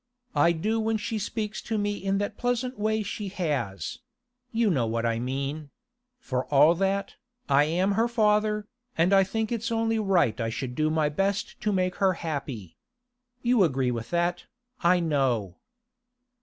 [0.35, 5.05] I do when she speaks to me in that pleasant way she has—you know what
[5.05, 5.69] I mean.
[6.19, 7.13] For all that,
[7.47, 8.65] I am her father,
[8.97, 12.77] and I think it's only right I should do my best to make her happy.
[13.43, 14.45] You agree with that,
[14.81, 15.57] I know.